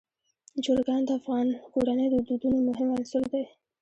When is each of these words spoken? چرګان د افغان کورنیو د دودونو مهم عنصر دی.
چرګان 0.63 1.01
د 1.07 1.09
افغان 1.19 1.47
کورنیو 1.73 2.11
د 2.13 2.17
دودونو 2.27 2.59
مهم 2.69 2.87
عنصر 2.97 3.23
دی. 3.31 3.43